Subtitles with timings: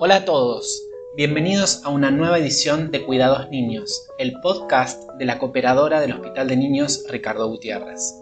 [0.00, 0.82] Hola a todos,
[1.14, 6.48] bienvenidos a una nueva edición de Cuidados Niños, el podcast de la cooperadora del Hospital
[6.48, 8.14] de Niños Ricardo Gutiérrez.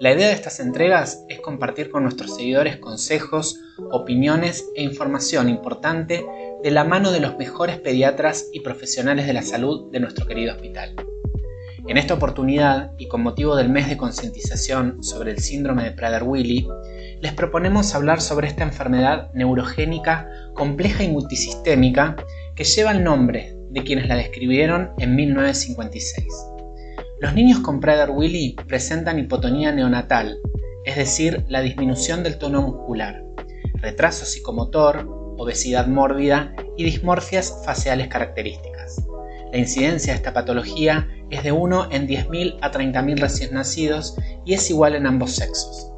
[0.00, 3.60] La idea de estas entregas es compartir con nuestros seguidores consejos,
[3.92, 6.26] opiniones e información importante
[6.64, 10.52] de la mano de los mejores pediatras y profesionales de la salud de nuestro querido
[10.52, 10.96] hospital.
[11.88, 16.68] En esta oportunidad, y con motivo del mes de concientización sobre el síndrome de Prader-Willi,
[17.22, 22.16] les proponemos hablar sobre esta enfermedad neurogénica compleja y multisistémica
[22.54, 26.26] que lleva el nombre de quienes la describieron en 1956.
[27.20, 30.36] Los niños con Prader-Willi presentan hipotonía neonatal,
[30.84, 33.24] es decir, la disminución del tono muscular,
[33.76, 35.06] retraso psicomotor,
[35.38, 39.02] obesidad mórbida y dismorfias faciales características.
[39.50, 44.54] La incidencia de esta patología es de 1 en 10.000 a 30.000 recién nacidos y
[44.54, 45.92] es igual en ambos sexos.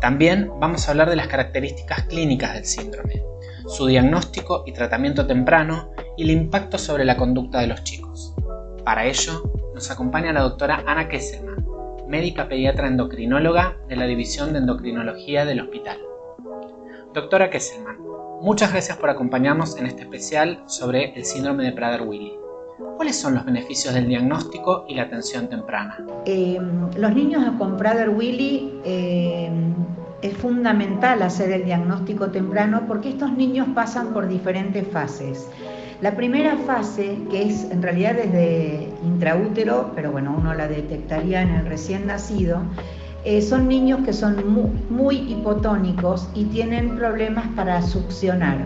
[0.00, 3.22] También vamos a hablar de las características clínicas del síndrome,
[3.66, 8.34] su diagnóstico y tratamiento temprano y el impacto sobre la conducta de los chicos.
[8.84, 11.66] Para ello, nos acompaña la doctora Ana Kesselman,
[12.06, 15.98] médica pediatra endocrinóloga de la División de Endocrinología del hospital.
[17.12, 17.98] Doctora Kesselman,
[18.40, 22.47] muchas gracias por acompañarnos en este especial sobre el síndrome de Prader-Willi.
[22.78, 25.98] ¿Cuáles son los beneficios del diagnóstico y la atención temprana?
[26.24, 26.60] Eh,
[26.96, 29.50] los niños con Prader-Willi eh,
[30.22, 35.48] es fundamental hacer el diagnóstico temprano porque estos niños pasan por diferentes fases.
[36.00, 41.50] La primera fase, que es en realidad desde intraútero, pero bueno, uno la detectaría en
[41.50, 42.62] el recién nacido,
[43.24, 44.36] eh, son niños que son
[44.88, 48.58] muy, hipotónicos y tienen problemas para succionar.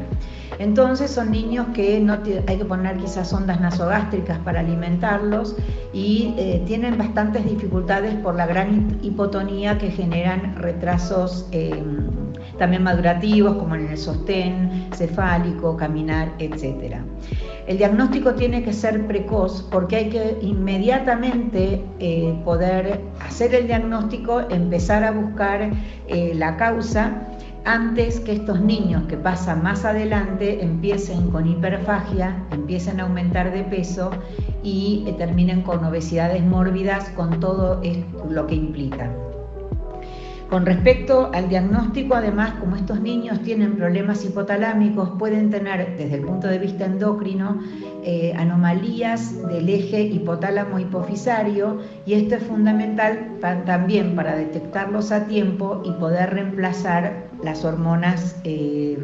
[0.59, 2.07] Entonces son niños que
[2.47, 5.57] hay que poner quizás ondas nasogástricas para alimentarlos
[5.93, 12.11] y eh, tienen bastantes dificultades por la gran hipotonía que generan retrasos em,
[12.59, 16.97] también madurativos como en el sostén cefálico, caminar, etc.
[17.67, 24.42] El diagnóstico tiene que ser precoz porque hay que inmediatamente eh, poder hacer el diagnóstico,
[24.51, 25.71] empezar a buscar
[26.09, 27.29] eh, la causa
[27.65, 33.63] antes que estos niños que pasan más adelante empiecen con hiperfagia, empiecen a aumentar de
[33.65, 34.11] peso
[34.63, 37.81] y eh, terminen con obesidades mórbidas con todo
[38.29, 39.11] lo que implica.
[40.53, 46.27] Con respecto al diagnóstico, además, como estos niños tienen problemas hipotalámicos, pueden tener, desde el
[46.27, 47.63] punto de vista endocrino,
[48.05, 55.81] eh, anomalías del eje hipotálamo hipofisario y esto es fundamental también para detectarlos a tiempo
[55.87, 58.99] y poder reemplazar las hormonas eh,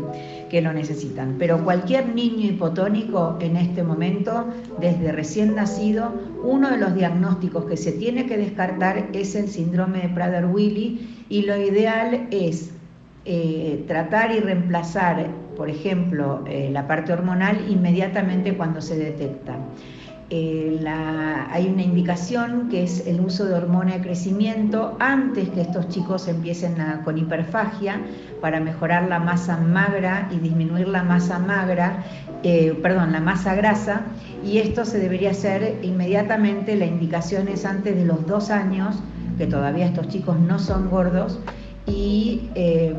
[0.51, 1.37] que lo necesitan.
[1.39, 4.49] Pero cualquier niño hipotónico en este momento,
[4.81, 10.03] desde recién nacido, uno de los diagnósticos que se tiene que descartar es el síndrome
[10.03, 12.71] de Prader-Willi y lo ideal es
[13.25, 19.57] eh, tratar y reemplazar, por ejemplo, eh, la parte hormonal inmediatamente cuando se detecta.
[20.31, 20.81] Eh,
[21.51, 26.29] hay una indicación que es el uso de hormona de crecimiento antes que estos chicos
[26.29, 28.01] empiecen con hiperfagia
[28.43, 32.05] para mejorar la masa magra y disminuir la masa magra,
[32.83, 34.03] perdón, la masa grasa,
[34.45, 39.03] y esto se debería hacer inmediatamente, la indicación es antes de los dos años,
[39.39, 41.39] que todavía estos chicos no son gordos,
[41.87, 42.95] y eh,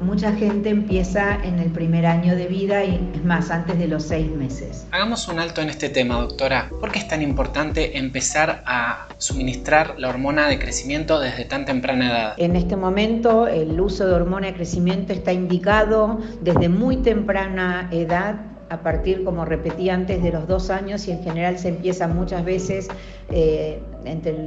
[0.00, 4.02] mucha gente empieza en el primer año de vida y es más, antes de los
[4.02, 4.86] seis meses.
[4.90, 6.68] Hagamos un alto en este tema, doctora.
[6.80, 12.10] ¿Por qué es tan importante empezar a suministrar la hormona de crecimiento desde tan temprana
[12.10, 12.34] edad?
[12.38, 18.49] En este momento el uso de hormona de crecimiento está indicado desde muy temprana edad
[18.70, 22.44] a partir, como repetí antes, de los dos años y en general se empieza muchas
[22.44, 22.88] veces
[23.30, 24.46] eh, entre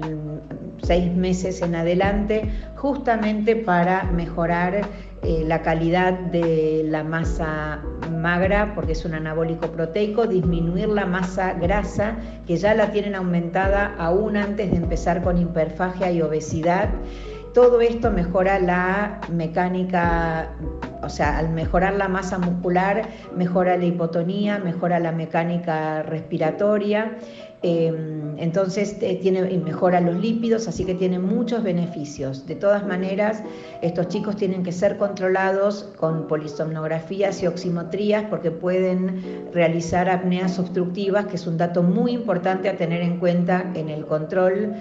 [0.81, 4.87] seis meses en adelante, justamente para mejorar
[5.21, 11.53] eh, la calidad de la masa magra, porque es un anabólico proteico, disminuir la masa
[11.53, 12.15] grasa,
[12.47, 16.89] que ya la tienen aumentada aún antes de empezar con hiperfagia y obesidad.
[17.53, 20.49] Todo esto mejora la mecánica
[21.03, 27.17] o sea, al mejorar la masa muscular, mejora la hipotonía, mejora la mecánica respiratoria,
[27.61, 32.45] em, entonces eh, mejora los lípidos, así que tiene muchos beneficios.
[32.45, 33.43] De todas maneras,
[33.81, 41.27] estos chicos tienen que ser controlados con polisomnografías y oximetrías porque pueden realizar apneas obstructivas,
[41.27, 44.75] que es un dato muy importante a tener en cuenta en el control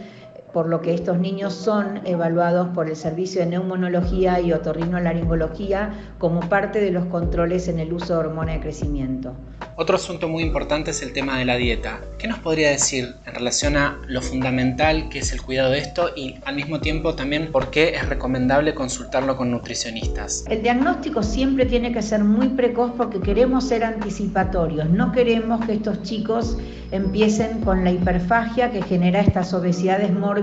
[0.52, 6.40] por lo que estos niños son evaluados por el Servicio de Neumonología y Otorrinolaringología como
[6.48, 9.34] parte de los controles en el uso de hormona de crecimiento.
[9.76, 12.00] Otro asunto muy importante es el tema de la dieta.
[12.18, 16.10] ¿Qué nos podría decir en relación a lo fundamental que es el cuidado de esto
[16.14, 20.44] y al mismo tiempo también por qué es recomendable consultarlo con nutricionistas?
[20.50, 24.90] El diagnóstico siempre tiene que ser muy precoz porque queremos ser anticipatorios.
[24.90, 26.58] No queremos que estos chicos
[26.90, 30.41] empiecen con la hiperfagia que genera estas obesidades mórbidas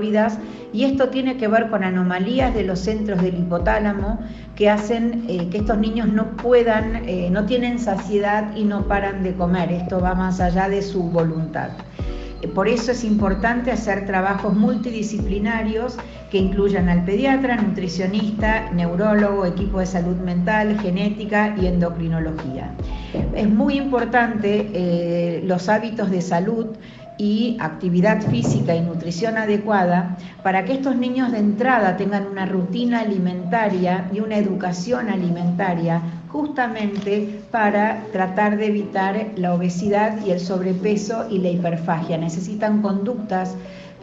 [0.72, 4.20] y esto tiene que ver con anomalías de los centros del hipotálamo
[4.56, 9.24] que hacen eh, que estos niños no puedan, eh, no tienen saciedad y no paran
[9.24, 9.72] de comer.
[9.72, 11.70] Esto va más allá de su voluntad.
[12.56, 15.98] Por eso es importante hacer trabajos multidisciplinarios
[16.32, 22.74] que incluyan al pediatra, nutricionista, neurólogo, equipo de salud mental, genética y endocrinología.
[23.36, 26.68] Es muy importante eh, los hábitos de salud
[27.20, 33.02] y actividad física y nutrición adecuada para que estos niños de entrada tengan una rutina
[33.02, 41.28] alimentaria y una educación alimentaria justamente para tratar de evitar la obesidad y el sobrepeso
[41.30, 42.18] y la hiperfagia.
[42.18, 43.56] Necesitan conductas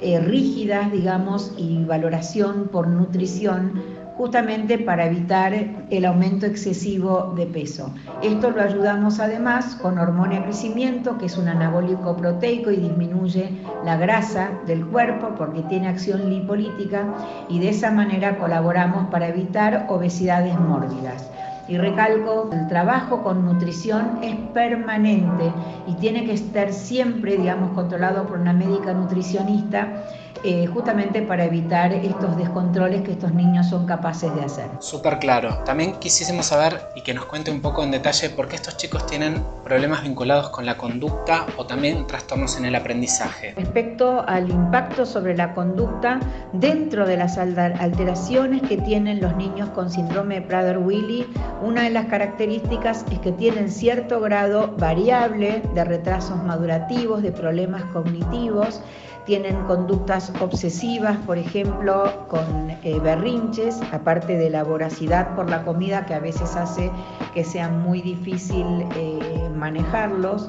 [0.02, 5.52] eh, rígidas, digamos, y valoración por nutrición justamente para evitar
[5.90, 7.92] el aumento excesivo de peso.
[8.22, 13.50] Esto lo ayudamos además con hormona de crecimiento, que es un anabólico proteico y disminuye
[13.84, 17.04] la grasa del cuerpo porque tiene acción lipolítica
[17.48, 21.30] y de esa manera colaboramos para evitar obesidades mórbidas.
[21.68, 25.52] Y recalco, el trabajo con nutrición es permanente
[25.88, 30.04] y tiene que estar siempre, digamos, controlado por una médica nutricionista
[30.44, 34.66] eh, justamente para evitar estos descontroles que estos niños son capaces de hacer.
[34.80, 35.62] Súper claro.
[35.64, 39.06] También quisiésemos saber y que nos cuente un poco en detalle por qué estos chicos
[39.06, 43.54] tienen problemas vinculados con la conducta o también trastornos en el aprendizaje.
[43.56, 46.20] Respecto al impacto sobre la conducta,
[46.52, 51.26] dentro de las alteraciones que tienen los niños con síndrome de Prader-Willi,
[51.62, 57.82] una de las características es que tienen cierto grado variable de retrasos madurativos, de problemas
[57.92, 58.80] cognitivos,
[59.26, 66.06] tienen conductas obsesivas, por ejemplo, con eh, berrinches, aparte de la voracidad por la comida
[66.06, 66.90] que a veces hace
[67.34, 70.48] que sea muy difícil eh, manejarlos.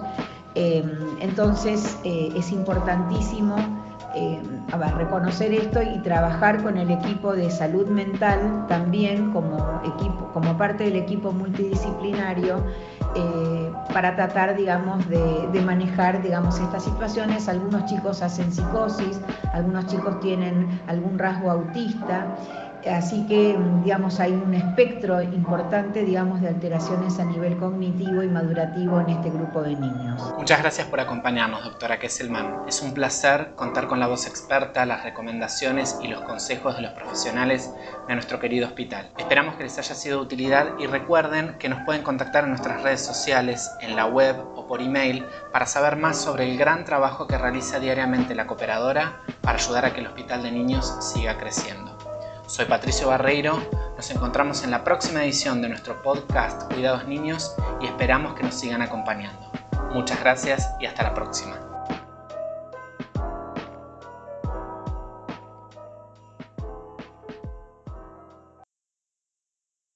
[0.56, 0.90] Em,
[1.20, 3.58] entonces eh, es importantísimo
[4.98, 11.32] reconocer esto y trabajar con el equipo de salud mental también como parte del equipo
[11.32, 12.64] multidisciplinario
[13.16, 17.48] eh, para tratar, digamos, de, manejar, digamos, estas situaciones.
[17.48, 19.20] Algunos chicos hacen psicosis,
[19.54, 22.28] algunos chicos tienen algún rasgo autista
[22.86, 29.00] Así que, digamos, hay un espectro importante, digamos, de alteraciones a nivel cognitivo y madurativo
[29.02, 30.34] en este grupo de niños.
[30.38, 32.62] Muchas gracias por acompañarnos, doctora Kesselman.
[32.68, 36.92] Es un placer contar con la voz experta, las recomendaciones y los consejos de los
[36.92, 37.74] profesionales
[38.08, 39.10] de nuestro querido hospital.
[39.18, 42.84] Esperamos que les haya sido de utilidad y recuerden que nos pueden contactar en nuestras
[42.84, 47.28] redes sociales, en la web o por email para saber más sobre el gran trabajo
[47.28, 51.87] que realiza diariamente la cooperadora para ayudar a que el Hospital de Niños siga creciendo.
[52.48, 53.62] Soy Patricio Barreiro,
[53.98, 58.56] nos encontramos en la próxima edición de nuestro podcast Cuidados Niños y esperamos que nos
[58.56, 59.52] sigan acompañando.
[59.92, 61.77] Muchas gracias y hasta la próxima.